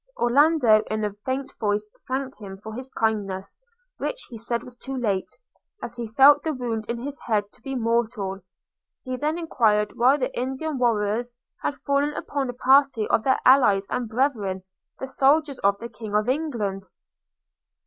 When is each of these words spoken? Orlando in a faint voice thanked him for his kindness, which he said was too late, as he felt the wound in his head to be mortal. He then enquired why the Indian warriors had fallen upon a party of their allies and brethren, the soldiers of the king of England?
Orlando 0.17 0.81
in 0.89 1.05
a 1.05 1.13
faint 1.13 1.51
voice 1.59 1.87
thanked 2.07 2.39
him 2.39 2.57
for 2.57 2.73
his 2.73 2.89
kindness, 2.89 3.59
which 3.97 4.19
he 4.31 4.35
said 4.39 4.63
was 4.63 4.75
too 4.75 4.95
late, 4.97 5.29
as 5.83 5.95
he 5.95 6.07
felt 6.07 6.41
the 6.41 6.53
wound 6.55 6.89
in 6.89 6.99
his 7.03 7.19
head 7.27 7.51
to 7.51 7.61
be 7.61 7.75
mortal. 7.75 8.39
He 9.03 9.15
then 9.15 9.37
enquired 9.37 9.95
why 9.95 10.17
the 10.17 10.35
Indian 10.35 10.79
warriors 10.79 11.37
had 11.61 11.75
fallen 11.85 12.15
upon 12.15 12.49
a 12.49 12.53
party 12.53 13.07
of 13.09 13.23
their 13.23 13.39
allies 13.45 13.85
and 13.91 14.09
brethren, 14.09 14.63
the 14.97 15.05
soldiers 15.07 15.59
of 15.59 15.77
the 15.77 15.87
king 15.87 16.15
of 16.15 16.27
England? 16.27 16.85